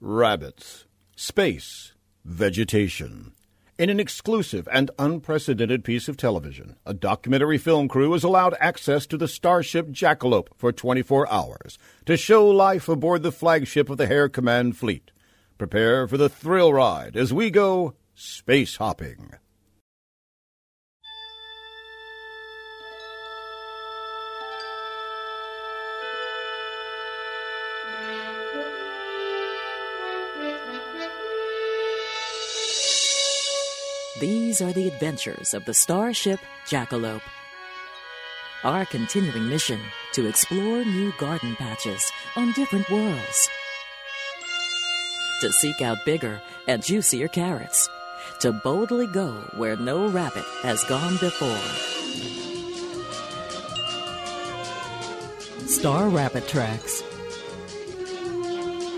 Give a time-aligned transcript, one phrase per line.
[0.00, 0.86] rabbits,
[1.16, 3.32] space, vegetation.
[3.78, 9.06] In an exclusive and unprecedented piece of television, a documentary film crew is allowed access
[9.06, 14.06] to the starship Jackalope for 24 hours to show life aboard the flagship of the
[14.06, 15.12] Hare Command Fleet.
[15.58, 19.32] Prepare for the thrill ride as we go space hopping.
[34.18, 37.20] These are the adventures of the starship Jackalope.
[38.64, 39.78] Our continuing mission
[40.14, 43.50] to explore new garden patches on different worlds.
[45.42, 47.90] To seek out bigger and juicier carrots.
[48.40, 51.60] To boldly go where no rabbit has gone before.
[55.68, 57.02] Star Rabbit Tracks.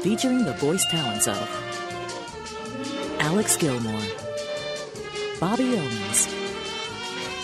[0.04, 4.27] Featuring the voice talents of Alex Gilmore.
[5.40, 6.26] Bobby Owens,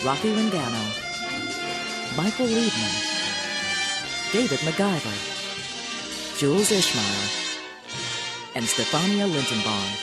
[0.03, 0.83] Rocky Lingano,
[2.17, 7.29] Michael Liebman, David MacGyver, Jules Ishmael,
[8.53, 10.01] and Stefania Lindenbaum.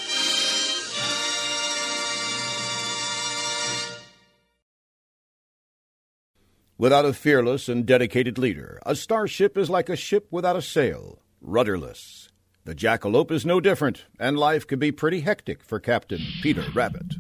[6.79, 11.19] Without a fearless and dedicated leader, a starship is like a ship without a sail,
[11.43, 12.31] rudderless.
[12.65, 17.17] The Jackalope is no different, and life can be pretty hectic for Captain Peter Rabbit.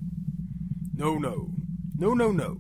[0.94, 1.50] No, no.
[1.96, 2.58] No, no, no.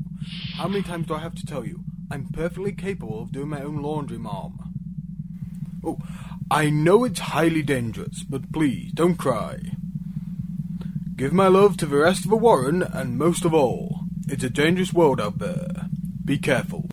[0.54, 1.84] How many times do I have to tell you?
[2.10, 4.74] I'm perfectly capable of doing my own laundry, Mom.
[5.84, 5.98] Oh,
[6.50, 9.58] I know it's highly dangerous, but please, don't cry.
[11.16, 14.50] Give my love to the rest of the Warren, and most of all, it's a
[14.50, 15.88] dangerous world out there.
[16.24, 16.88] Be careful.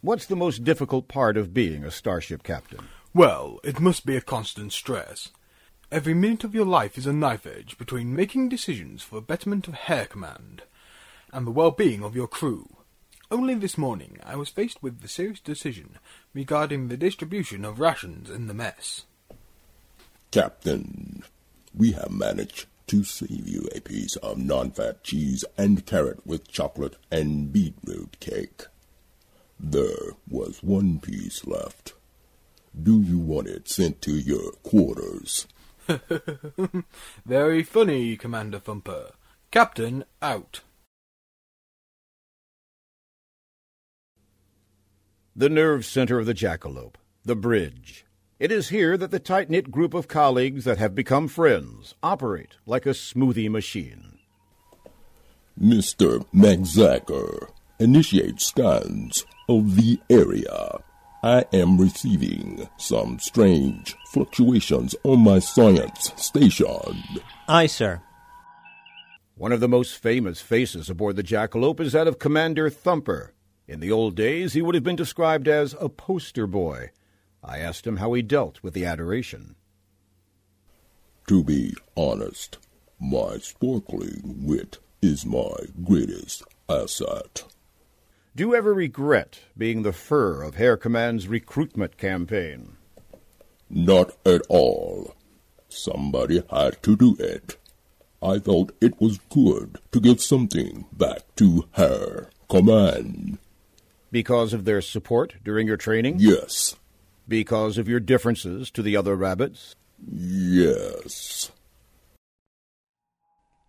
[0.00, 2.88] What's the most difficult part of being a starship captain?
[3.14, 5.30] Well, it must be a constant stress.
[5.90, 9.68] Every minute of your life is a knife edge between making decisions for the betterment
[9.68, 10.62] of Hare Command
[11.32, 12.68] and the well-being of your crew.
[13.30, 15.98] Only this morning I was faced with the serious decision
[16.34, 19.04] regarding the distribution of rations in the mess.
[20.30, 21.22] Captain,
[21.74, 26.96] we have managed to save you a piece of non-fat cheese and carrot with chocolate
[27.10, 28.64] and beetroot cake.
[29.58, 31.94] There was one piece left.
[32.80, 35.46] Do you want it sent to your quarters?
[37.26, 39.12] Very funny, Commander Thumper.
[39.50, 40.60] Captain, out.
[45.34, 48.04] The nerve center of the jackalope, the bridge.
[48.38, 52.56] It is here that the tight knit group of colleagues that have become friends operate
[52.66, 54.18] like a smoothie machine.
[55.58, 56.26] Mr.
[56.34, 57.48] McZacker,
[57.78, 60.78] initiate scans of the area.
[61.22, 67.02] I am receiving some strange fluctuations on my science station.
[67.48, 68.02] Aye, sir.
[69.36, 73.32] One of the most famous faces aboard the Jackalope is that of Commander Thumper,
[73.68, 76.90] in the old days, he would have been described as a poster boy.
[77.42, 79.56] I asked him how he dealt with the adoration.
[81.28, 82.58] To be honest,
[83.00, 87.44] my sparkling wit is my greatest asset.
[88.34, 92.76] Do you ever regret being the fur of Hare Command's recruitment campaign?
[93.68, 95.14] Not at all.
[95.68, 97.56] Somebody had to do it.
[98.22, 103.38] I felt it was good to give something back to Hare Command.
[104.12, 106.16] Because of their support during your training?
[106.18, 106.76] Yes.
[107.26, 109.74] Because of your differences to the other rabbits?
[110.06, 111.50] Yes.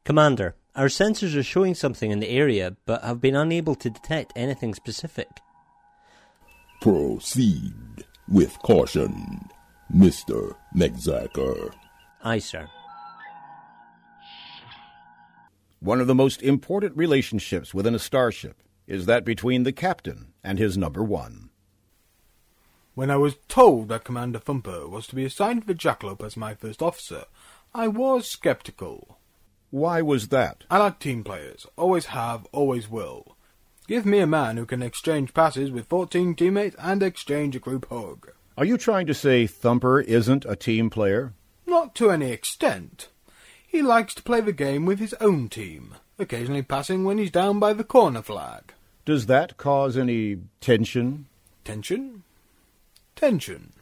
[0.04, 4.34] Commander, our sensors are showing something in the area but have been unable to detect
[4.36, 5.30] anything specific.
[6.82, 9.48] Proceed with caution,
[9.96, 10.56] Mr.
[10.76, 11.74] McZacker.
[12.22, 12.68] Aye, sir.
[15.80, 20.60] One of the most important relationships within a starship is that between the captain and
[20.60, 21.50] his number one.
[22.96, 26.54] When I was told that Commander Thumper was to be assigned to Jackalope as my
[26.54, 27.26] first officer,
[27.74, 29.18] I was skeptical.
[29.72, 30.66] Why was that?
[30.70, 31.66] I like team players.
[31.76, 33.36] Always have, always will.
[33.88, 37.90] Give me a man who can exchange passes with 14 teammates and exchange a group
[37.90, 38.30] hug.
[38.56, 41.34] Are you trying to say Thumper isn't a team player?
[41.66, 43.10] Not to any extent.
[43.68, 47.60] He likes to play the game with his own team, occasionally passing when he's down
[47.60, 48.74] by the corner flag.
[49.06, 51.28] Does that cause any tension?
[51.64, 52.24] Tension?
[53.16, 53.74] Tension.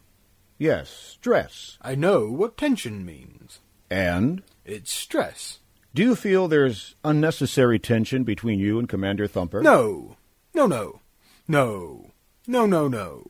[0.57, 1.77] Yes, stress.
[1.81, 3.59] I know what tension means.
[3.89, 4.43] And?
[4.65, 5.59] It's stress.
[5.93, 9.61] Do you feel there's unnecessary tension between you and Commander Thumper?
[9.61, 10.15] No.
[10.53, 11.01] No, no.
[11.47, 12.11] No.
[12.47, 13.29] No, no, no.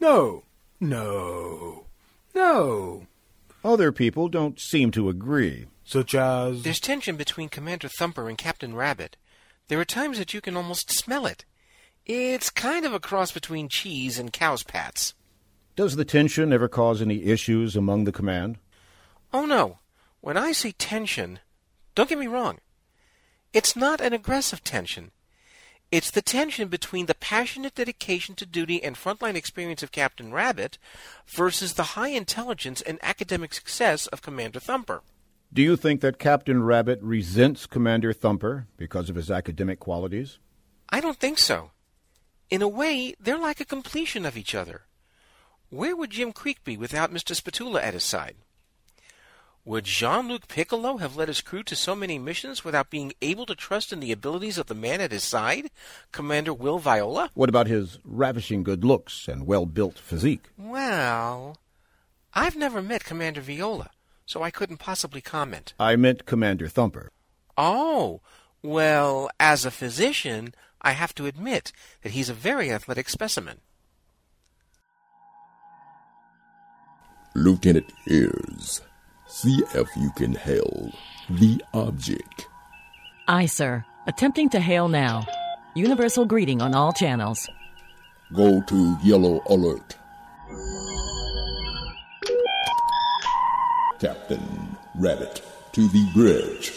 [0.00, 0.42] No.
[0.80, 1.84] No.
[2.34, 3.06] No.
[3.64, 5.66] Other people don't seem to agree.
[5.84, 6.62] Such as.
[6.62, 9.16] There's tension between Commander Thumper and Captain Rabbit.
[9.68, 11.44] There are times that you can almost smell it.
[12.04, 15.14] It's kind of a cross between cheese and cow's pats.
[15.76, 18.58] Does the tension ever cause any issues among the command?
[19.32, 19.78] Oh no.
[20.20, 21.38] When I say tension,
[21.94, 22.58] don't get me wrong.
[23.52, 25.10] It's not an aggressive tension.
[25.90, 30.78] It's the tension between the passionate dedication to duty and frontline experience of Captain Rabbit
[31.26, 35.02] versus the high intelligence and academic success of Commander Thumper.
[35.54, 40.38] Do you think that Captain Rabbit resents Commander Thumper because of his academic qualities?
[40.88, 41.72] I don't think so.
[42.48, 44.86] In a way, they're like a completion of each other.
[45.68, 47.36] Where would Jim Creek be without Mr.
[47.36, 48.36] Spatula at his side?
[49.66, 53.44] Would Jean Luc Piccolo have led his crew to so many missions without being able
[53.44, 55.70] to trust in the abilities of the man at his side,
[56.12, 57.30] Commander Will Viola?
[57.34, 60.48] What about his ravishing good looks and well built physique?
[60.56, 61.58] Well,
[62.32, 63.90] I've never met Commander Viola,
[64.26, 65.74] so I couldn't possibly comment.
[65.78, 67.10] I meant Commander Thumper.
[67.56, 68.20] Oh,
[68.62, 71.72] well, as a physician, I have to admit
[72.02, 73.60] that he's a very athletic specimen.
[77.34, 78.82] Lieutenant Ears,
[79.26, 80.92] see if you can hail
[81.30, 82.46] the object.
[83.28, 83.84] Aye, sir.
[84.06, 85.26] Attempting to hail now.
[85.74, 87.48] Universal greeting on all channels.
[88.34, 89.96] Go to yellow alert.
[94.02, 96.72] Captain Rabbit to the bridge.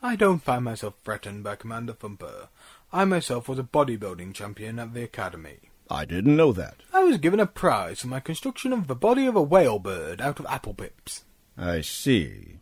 [0.00, 2.50] I don't find myself threatened by Commander Thumper.
[2.92, 5.70] I myself was a bodybuilding champion at the academy.
[5.90, 6.84] I didn't know that.
[6.92, 10.20] I was given a prize for my construction of the body of a whale bird
[10.20, 11.24] out of apple pips.
[11.58, 12.60] I see.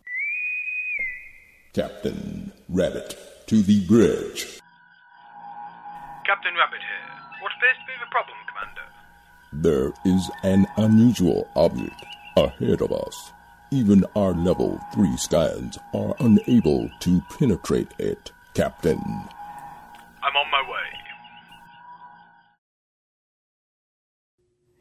[1.75, 4.61] Captain Rabbit to the bridge.
[6.25, 7.43] Captain Rabbit here.
[7.43, 8.98] What appears to be the problem, Commander?
[9.53, 12.05] There is an unusual object
[12.37, 13.33] ahead of us.
[13.71, 19.01] Even our level 3 scans are unable to penetrate it, Captain.
[20.23, 20.79] I'm on my way.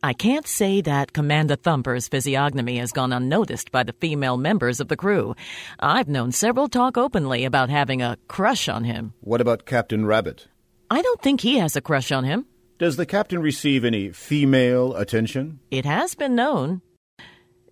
[0.03, 4.89] I can't say that Commander Thumper's physiognomy has gone unnoticed by the female members of
[4.89, 5.35] the crew.
[5.79, 9.13] I've known several talk openly about having a crush on him.
[9.21, 10.47] What about Captain Rabbit?
[10.89, 12.45] I don't think he has a crush on him.
[12.79, 15.59] Does the captain receive any female attention?
[15.71, 16.81] It has been known.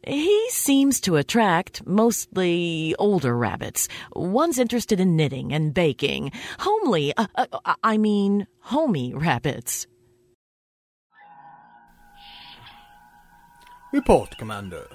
[0.08, 6.32] He seems to attract mostly older rabbits, ones interested in knitting and baking.
[6.60, 7.46] Homely, uh, uh,
[7.84, 9.86] I mean, homey rabbits.
[13.92, 14.88] Report, Commander.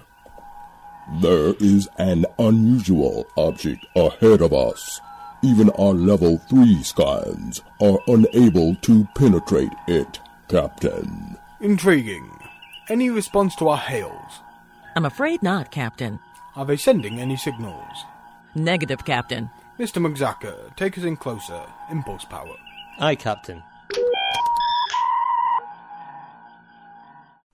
[1.20, 5.00] There is an unusual object ahead of us.
[5.42, 11.38] Even our level 3 scans are unable to penetrate it, Captain.
[11.60, 12.30] Intriguing.
[12.90, 14.40] Any response to our hails?
[14.96, 16.18] I'm afraid not, Captain.
[16.56, 18.04] Are they sending any signals?
[18.54, 19.48] Negative, Captain.
[19.78, 19.96] Mr.
[20.04, 21.62] Mugzaka, take us in closer.
[21.90, 22.56] Impulse power.
[22.98, 23.62] Aye, Captain.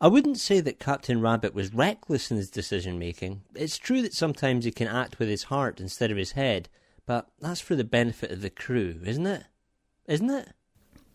[0.01, 3.43] I wouldn't say that Captain Rabbit was reckless in his decision making.
[3.55, 6.69] It's true that sometimes he can act with his heart instead of his head,
[7.07, 9.45] but that's for the benefit of the crew, isn't it?
[10.07, 10.49] Isn't it?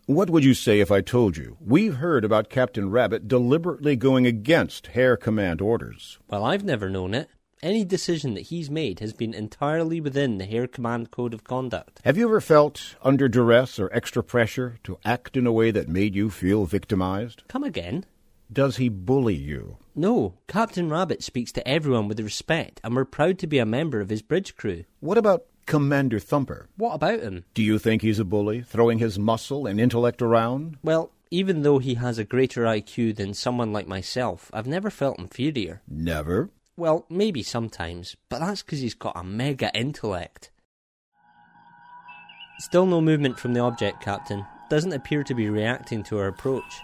[0.07, 4.25] What would you say if I told you we've heard about Captain Rabbit deliberately going
[4.25, 6.19] against Hare Command orders?
[6.27, 7.29] Well, I've never known it.
[7.61, 12.01] Any decision that he's made has been entirely within the Hare Command Code of Conduct.
[12.03, 15.87] Have you ever felt under duress or extra pressure to act in a way that
[15.87, 17.43] made you feel victimized?
[17.47, 18.05] Come again?
[18.51, 19.77] Does he bully you?
[19.95, 24.01] No, Captain Rabbit speaks to everyone with respect, and we're proud to be a member
[24.01, 24.83] of his bridge crew.
[24.99, 26.67] What about Commander Thumper?
[26.77, 27.45] What about him?
[27.53, 30.77] Do you think he's a bully, throwing his muscle and intellect around?
[30.83, 35.19] Well, even though he has a greater IQ than someone like myself, I've never felt
[35.19, 35.81] inferior.
[35.87, 36.49] Never.
[36.75, 40.51] Well, maybe sometimes, but that's because he's got a mega intellect.
[42.59, 44.45] Still no movement from the object, Captain.
[44.69, 46.81] Doesn't appear to be reacting to our approach.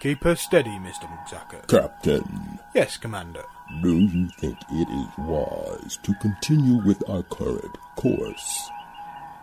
[0.00, 1.08] Keep her steady, Mr.
[1.10, 1.66] Mugzaka.
[1.66, 3.42] Captain, Yes, Commander.
[3.82, 8.70] do you think it is wise to continue with our current course?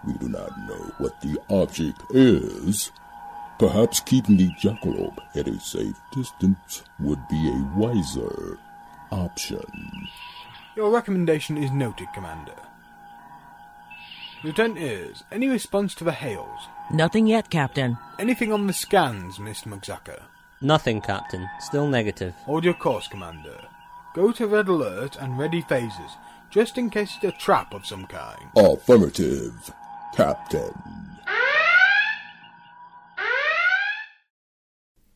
[0.06, 2.92] We do not know what the object is.
[3.60, 8.58] Perhaps keeping the jackalope at a safe distance would be a wiser
[9.12, 10.08] option.
[10.76, 12.56] Your recommendation is noted, Commander.
[14.44, 16.68] Lieutenant Ears, any response to the hails?
[16.92, 17.98] Nothing yet, Captain.
[18.20, 19.68] Anything on the scans, Mr.
[19.68, 20.22] Mugzaka?
[20.66, 21.48] Nothing, Captain.
[21.60, 22.34] Still negative.
[22.46, 23.62] Hold your course, Commander.
[24.16, 26.14] Go to red alert and ready phasers,
[26.50, 28.50] just in case it's a trap of some kind.
[28.58, 29.54] Affirmative,
[30.16, 30.74] Captain.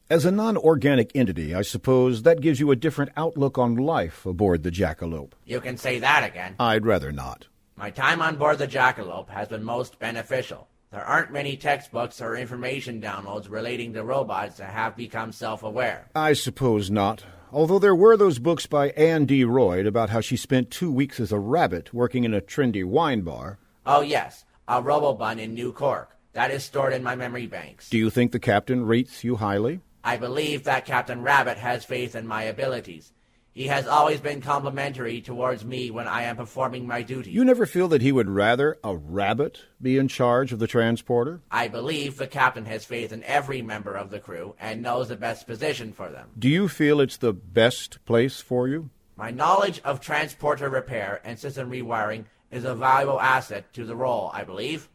[0.08, 4.28] As a non organic entity, I suppose that gives you a different outlook on life
[4.28, 5.34] aboard the Jackalope.
[5.46, 6.58] You can say that again.
[6.60, 7.48] I'd rather not.
[7.76, 10.68] My time on board the Jackalope has been most beneficial.
[10.92, 16.10] There aren't many textbooks or information downloads relating to robots that have become self aware.
[16.16, 17.26] I suppose not.
[17.52, 19.44] Although there were those books by Anne D.
[19.44, 23.22] Royd about how she spent two weeks as a rabbit working in a trendy wine
[23.22, 23.60] bar.
[23.86, 26.18] Oh, yes, a Robobun in New Cork.
[26.34, 27.90] That is stored in my memory banks.
[27.90, 29.82] Do you think the captain rates you highly?
[30.04, 33.14] I believe that Captain Rabbit has faith in my abilities.
[33.54, 37.32] He has always been complimentary towards me when I am performing my duty.
[37.32, 41.42] You never feel that he would rather a rabbit be in charge of the transporter?
[41.50, 45.16] I believe the captain has faith in every member of the crew and knows the
[45.16, 46.30] best position for them.
[46.38, 48.92] Do you feel it's the best place for you?
[49.18, 54.32] My knowledge of transporter repair and system rewiring is a valuable asset to the role,
[54.34, 54.88] I believe.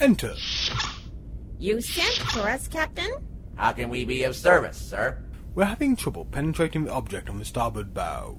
[0.00, 0.34] Enter.
[1.58, 3.10] You sent for us, Captain?
[3.54, 5.16] How can we be of service, sir?
[5.54, 8.38] We're having trouble penetrating the object on the starboard bow.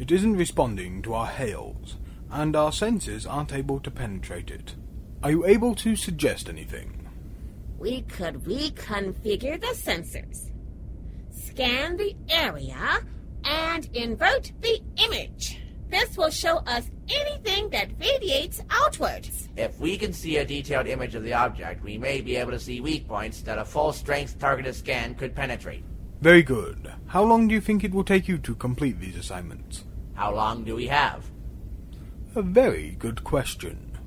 [0.00, 1.96] It isn't responding to our hails,
[2.28, 4.74] and our sensors aren't able to penetrate it.
[5.22, 7.08] Are you able to suggest anything?
[7.78, 10.50] We could reconfigure the sensors,
[11.30, 12.98] scan the area,
[13.44, 15.60] and invert the image.
[15.88, 19.48] This will show us anything that radiates outwards.
[19.56, 22.58] If we can see a detailed image of the object, we may be able to
[22.58, 25.84] see weak points that a full strength targeted scan could penetrate.
[26.22, 26.92] Very good.
[27.08, 29.82] How long do you think it will take you to complete these assignments?
[30.14, 31.28] How long do we have?
[32.36, 33.98] A very good question.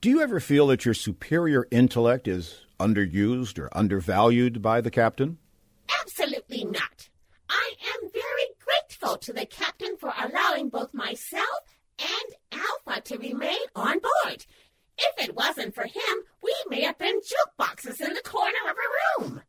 [0.00, 5.36] Do you ever feel that your superior intellect is underused or undervalued by the captain?
[6.00, 7.10] Absolutely not.
[7.50, 13.60] I am very grateful to the captain for allowing both myself and Alpha to remain
[13.76, 14.46] on board.
[14.98, 19.24] If it wasn't for him, we may have been jukeboxes in the corner of a
[19.24, 19.42] room.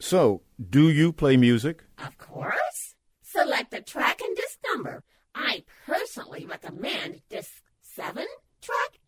[0.00, 1.84] So, do you play music?
[1.98, 2.94] Of course.
[3.22, 5.04] Select a track and disc number.
[5.34, 8.26] I personally recommend disc 7,
[8.60, 9.00] track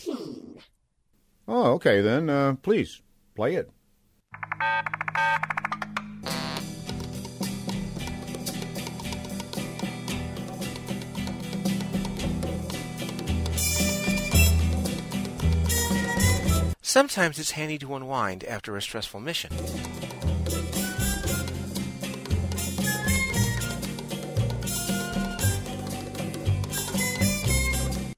[0.00, 0.62] 18.
[1.48, 2.28] Oh, okay then.
[2.28, 3.02] Uh, please,
[3.34, 3.70] play it.
[16.96, 19.50] Sometimes it's handy to unwind after a stressful mission.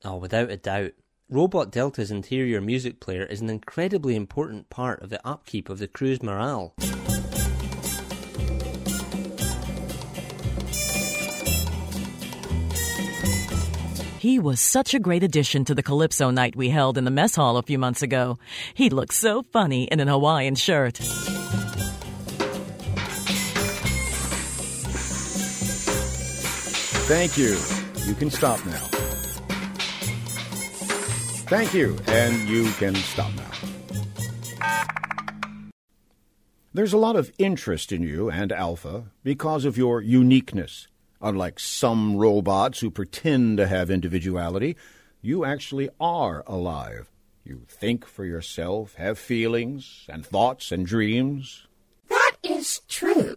[0.04, 0.92] Oh, without a doubt.
[1.28, 5.88] Robot Delta's interior music player is an incredibly important part of the upkeep of the
[5.88, 6.76] crew's morale.
[14.18, 17.37] He was such a great addition to the Calypso night we held in the mess
[17.37, 18.37] hall a few months ago.
[18.75, 20.98] He looked so funny in an Hawaiian shirt.
[27.06, 27.56] Thank you.
[28.06, 28.88] You can stop now.
[31.46, 33.44] Thank you, and you can stop now.
[36.75, 40.88] There's a lot of interest in you and Alpha because of your uniqueness.
[41.20, 44.76] Unlike some robots who pretend to have individuality,
[45.20, 47.10] you actually are alive.
[47.44, 51.66] You think for yourself, have feelings and thoughts and dreams.
[52.08, 53.37] That is true.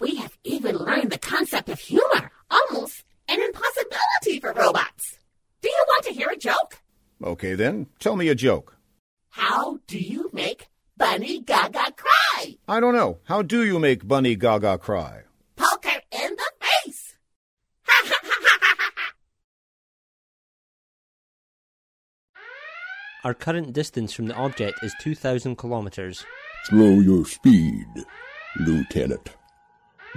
[0.00, 5.18] We have even learned the concept of humor, almost an impossibility for robots.
[5.62, 6.80] Do you want to hear a joke?
[7.22, 8.76] Okay, then, tell me a joke.
[9.30, 10.66] How do you make
[10.96, 12.56] Bunny Gaga cry?
[12.68, 13.18] I don't know.
[13.24, 15.22] How do you make Bunny Gaga cry?
[15.56, 17.14] Poke her in the face.
[23.24, 26.26] Our current distance from the object is 2,000 kilometers.
[26.64, 27.86] Slow your speed,
[28.60, 29.30] Lieutenant.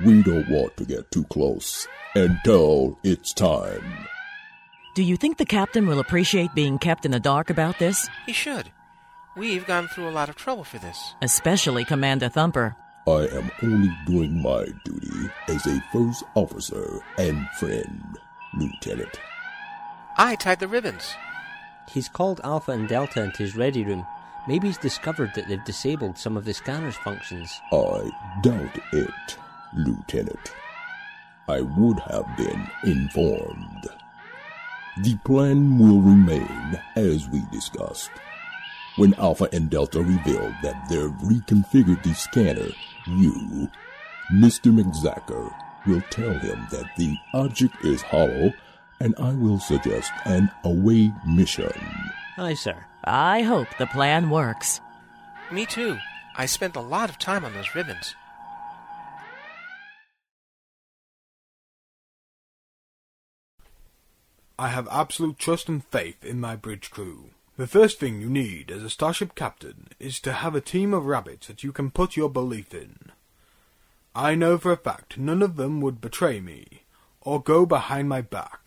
[0.03, 4.07] We don't want to get too close until it's time.
[4.93, 8.09] Do you think the captain will appreciate being kept in the dark about this?
[8.25, 8.71] He should.
[9.37, 11.15] We've gone through a lot of trouble for this.
[11.21, 12.75] Especially Commander Thumper.
[13.07, 18.03] I am only doing my duty as a first officer and friend,
[18.55, 19.17] Lieutenant.
[20.17, 21.15] I tied the ribbons.
[21.89, 24.05] He's called Alpha and Delta into his ready room.
[24.47, 27.49] Maybe he's discovered that they've disabled some of the scanner's functions.
[27.71, 28.09] I
[28.41, 29.37] doubt it,
[29.73, 30.53] Lieutenant.
[31.47, 33.87] I would have been informed.
[35.03, 38.09] The plan will remain as we discussed.
[38.97, 42.69] When Alpha and Delta revealed that they've reconfigured the scanner,
[43.05, 43.69] you,
[44.33, 44.73] Mr.
[44.73, 45.53] McZacker,
[45.85, 48.51] will tell him that the object is hollow,
[48.99, 51.73] and I will suggest an away mission.
[52.37, 52.85] Aye, sir.
[53.03, 54.81] I hope the plan works.
[55.51, 55.97] Me too.
[56.35, 58.15] I spent a lot of time on those ribbons.
[64.59, 67.29] I have absolute trust and faith in my bridge crew.
[67.57, 71.05] The first thing you need as a starship captain is to have a team of
[71.05, 73.11] rabbits that you can put your belief in.
[74.15, 76.83] I know for a fact none of them would betray me
[77.21, 78.66] or go behind my back.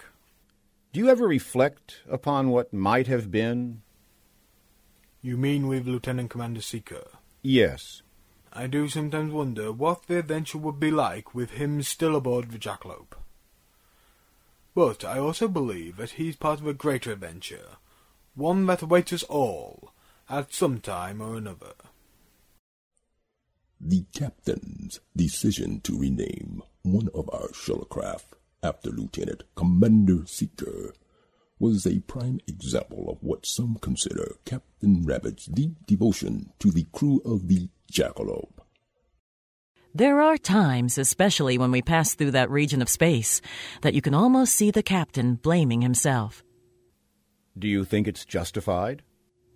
[0.92, 3.82] Do you ever reflect upon what might have been?
[5.22, 7.06] You mean with Lieutenant Commander Seeker?
[7.42, 8.02] Yes.
[8.52, 12.58] I do sometimes wonder what the adventure would be like with him still aboard the
[12.58, 13.14] Jackalope.
[14.74, 17.76] But I also believe that he's part of a greater adventure,
[18.34, 19.92] one that awaits us all,
[20.28, 21.74] at some time or another.
[23.80, 30.92] The captain's decision to rename one of our shuttlecraft after Lieutenant Commander Seeker
[31.58, 37.20] was a prime example of what some consider Captain Rabbit's deep devotion to the crew
[37.24, 38.60] of the Jackalope.
[39.94, 43.40] There are times, especially when we pass through that region of space,
[43.82, 46.44] that you can almost see the captain blaming himself.
[47.58, 49.02] Do you think it's justified?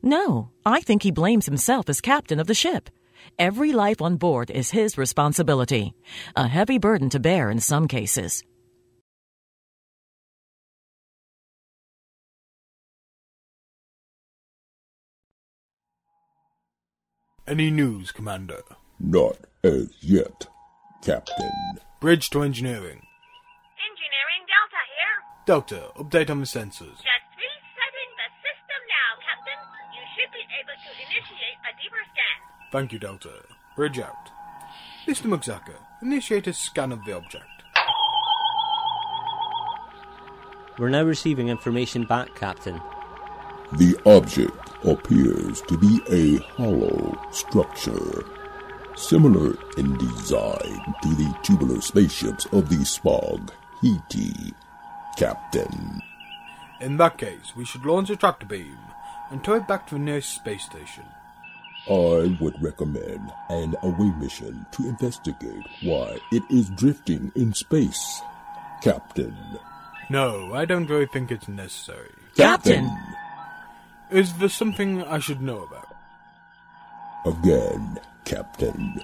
[0.02, 2.90] No, I think he blames himself as captain of the ship.
[3.38, 5.94] Every life on board is his responsibility,
[6.36, 8.42] a heavy burden to bear in some cases.
[17.46, 18.62] Any news, Commander?
[18.98, 20.46] Not as yet,
[21.04, 21.52] Captain.
[22.00, 23.02] Bridge to engineering.
[23.84, 25.16] Engineering Delta here.
[25.44, 26.96] Delta, update on the sensors.
[27.04, 29.60] Just resetting the system now, Captain.
[29.92, 32.70] You should be able to initiate a deeper scan.
[32.72, 33.44] Thank you, Delta.
[33.76, 34.30] Bridge out.
[35.06, 35.26] Mr.
[35.26, 37.44] Muzaka, initiate a scan of the object.
[40.78, 42.80] We're now receiving information back, Captain.
[43.74, 48.24] The object appears to be a hollow structure,
[48.96, 53.50] similar in design to the tubular spaceships of the Spog
[53.82, 54.52] Heti,
[55.16, 56.02] Captain.
[56.80, 58.76] In that case, we should launch a tractor beam
[59.30, 61.04] and tow it back to the nearest space station.
[61.86, 68.20] I would recommend an away mission to investigate why it is drifting in space,
[68.82, 69.36] Captain.
[70.08, 72.10] No, I don't really think it's necessary.
[72.36, 72.90] Captain!
[74.10, 75.88] Is there something I should know about?
[77.26, 79.00] Again, Captain,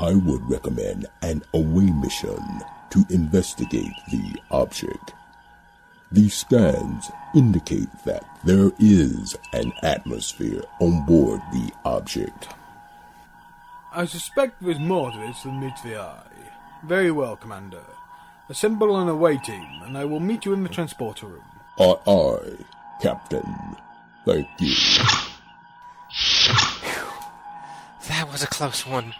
[0.00, 2.40] I would recommend an away mission
[2.90, 5.14] to investigate the object.
[6.10, 12.48] The scans indicate that there is an atmosphere on board the object.
[13.94, 16.50] I suspect there's more to this than meets the eye.
[16.84, 17.84] Very well, Commander.
[18.48, 21.44] Assemble an away team, and I will meet you in the transporter room.
[21.78, 22.64] Aye, aye,
[23.00, 23.76] Captain.
[24.24, 24.74] Thank you.
[28.08, 29.14] That was a close one.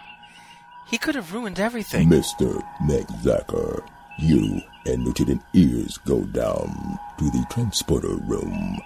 [0.87, 2.09] He could have ruined everything.
[2.09, 2.61] Mr.
[2.81, 3.85] McZacker,
[4.19, 8.79] you and Lieutenant Ears go down to the transporter room.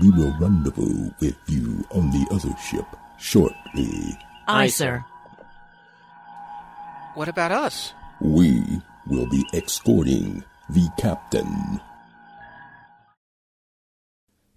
[0.00, 2.86] We will rendezvous with you on the other ship
[3.18, 4.18] shortly.
[4.46, 5.04] Aye, sir.
[7.14, 7.94] What about us?
[8.20, 8.62] We
[9.06, 11.80] will be escorting the captain.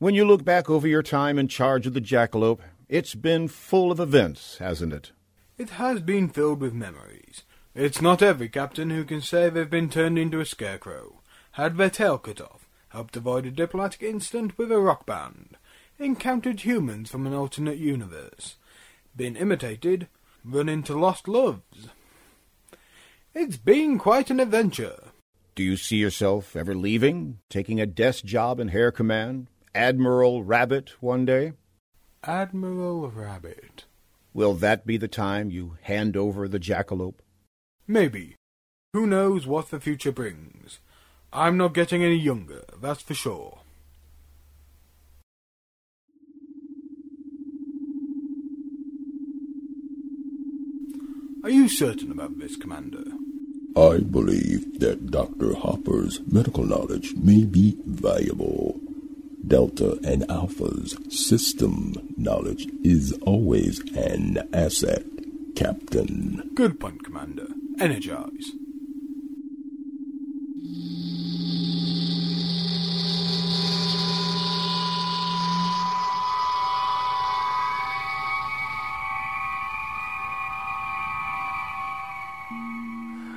[0.02, 3.92] When you look back over your time in charge of the Jackalope, it's been full
[3.92, 5.12] of events, hasn't it?
[5.60, 7.44] It has been filled with memories.
[7.76, 11.92] It's not every captain who can say they've been turned into a scarecrow, had their
[11.92, 15.56] tail cut off, helped avoid a diplomatic incident with a rock band,
[16.00, 18.56] encountered humans from an alternate universe,
[19.16, 20.08] been imitated,
[20.44, 21.90] run into lost loves.
[23.36, 25.10] It's been quite an adventure.
[25.54, 31.02] Do you see yourself ever leaving, taking a desk job in Hare Command, Admiral Rabbit,
[31.02, 31.54] one day?
[32.26, 33.86] Admiral Rabbit.
[34.34, 37.20] Will that be the time you hand over the Jackalope?
[37.88, 38.36] Maybe.
[38.92, 40.80] Who knows what the future brings?
[41.32, 43.60] I'm not getting any younger, that's for sure.
[51.44, 53.04] Are you certain about this, Commander?
[53.76, 55.54] I believe that Dr.
[55.54, 58.80] Hopper's medical knowledge may be valuable.
[59.48, 65.04] Delta and Alpha's system knowledge is always an asset,
[65.56, 66.50] Captain.
[66.54, 67.48] Good point, Commander.
[67.80, 68.52] Energize.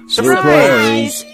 [0.07, 1.25] Surprise!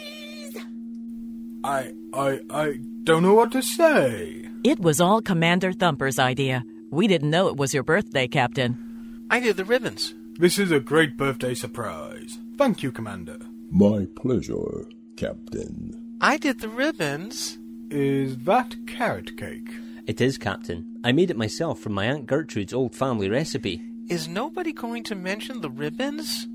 [1.63, 4.50] I, I, I don't know what to say.
[4.62, 6.62] It was all Commander Thumper's idea.
[6.90, 9.27] We didn't know it was your birthday, Captain.
[9.31, 10.14] I did the ribbons.
[10.38, 12.38] This is a great birthday surprise.
[12.59, 13.38] Thank you, Commander.
[13.70, 14.85] My pleasure,
[15.16, 16.18] Captain.
[16.20, 17.59] I did the ribbons.
[17.90, 19.70] Is that carrot cake?
[20.07, 21.01] It is, Captain.
[21.05, 23.81] I made it myself from my Aunt Gertrude's old family recipe.
[24.11, 26.46] Is nobody going to mention the ribbons?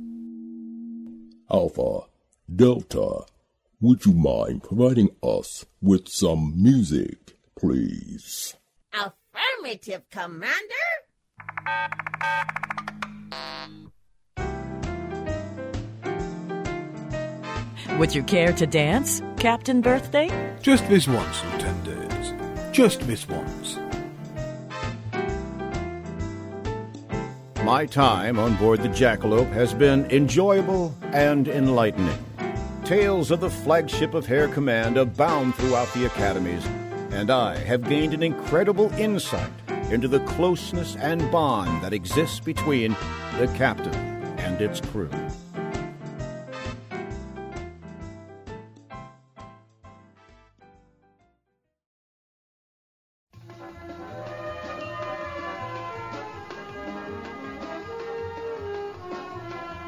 [1.50, 2.02] Alpha,
[2.56, 3.26] Delta,
[3.82, 8.56] would you mind providing us with some music, please?
[8.94, 10.56] Affirmative, Commander.
[17.98, 20.30] Would you care to dance, Captain Birthday?
[20.62, 22.74] Just this once, Lieutenant.
[22.74, 23.80] Just this once.
[27.64, 32.18] My time on board the Jackalope has been enjoyable and enlightening.
[32.84, 36.64] Tales of the flagship of Hare Command abound throughout the academies,
[37.16, 39.52] and I have gained an incredible insight
[39.90, 42.92] into the closeness and bond that exists between
[43.40, 43.96] the captain
[44.38, 45.10] and its crew.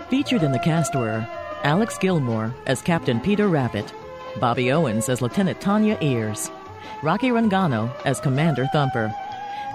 [0.09, 1.27] Featured in the cast were
[1.63, 3.93] Alex Gilmore as Captain Peter Rabbit,
[4.39, 6.49] Bobby Owens as Lieutenant Tanya Ears,
[7.03, 9.13] Rocky Rangano as Commander Thumper,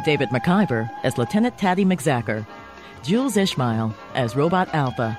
[0.04, 2.46] David McIver as Lieutenant Taddy McZacker,
[3.02, 5.18] Jules Ishmael as Robot Alpha,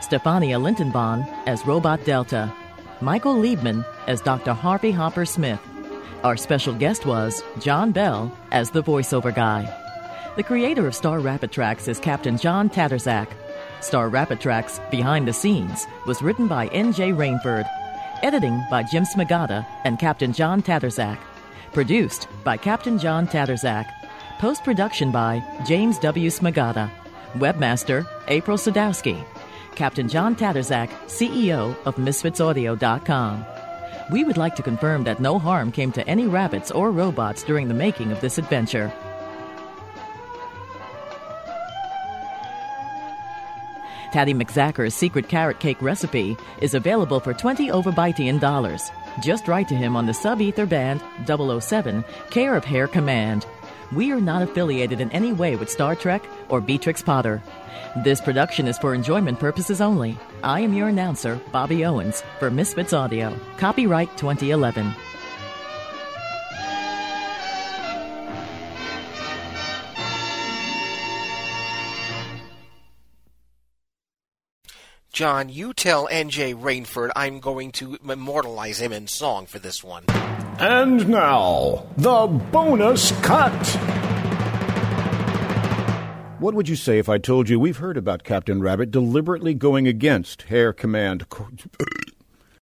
[0.00, 2.52] Stefania Lintenbahn as Robot Delta,
[3.00, 4.52] Michael Liebman as Dr.
[4.52, 5.60] Harvey Hopper Smith.
[6.22, 9.68] Our special guest was John Bell as the voiceover guy.
[10.36, 13.28] The creator of Star Rabbit Tracks is Captain John Tattersack.
[13.80, 17.10] Star Rabbit Tracks Behind the Scenes was written by N.J.
[17.12, 17.68] Rainford.
[18.24, 21.18] Editing by Jim Smagata and Captain John Tattersach.
[21.74, 23.84] Produced by Captain John Tattersach.
[24.38, 26.30] Post production by James W.
[26.30, 26.90] Smagata.
[27.34, 29.22] Webmaster April Sadowski.
[29.74, 33.44] Captain John Tattersach, CEO of MisfitsAudio.com.
[34.10, 37.68] We would like to confirm that no harm came to any rabbits or robots during
[37.68, 38.90] the making of this adventure.
[44.14, 48.92] Taddy McZacker's secret carrot cake recipe is available for 20 Overbytian dollars.
[49.20, 53.44] Just write to him on the Sub Ether Band 007, care of Hare Command.
[53.90, 57.42] We are not affiliated in any way with Star Trek or Beatrix Potter.
[58.04, 60.16] This production is for enjoyment purposes only.
[60.44, 63.36] I am your announcer, Bobby Owens, for Misfits Audio.
[63.56, 64.94] Copyright 2011.
[75.14, 76.54] John, you tell N.J.
[76.54, 80.02] Rainford I'm going to immortalize him in song for this one.
[80.58, 83.52] And now, the bonus cut!
[86.40, 89.86] What would you say if I told you we've heard about Captain Rabbit deliberately going
[89.86, 91.28] against Hare Command?
[91.28, 91.46] Co-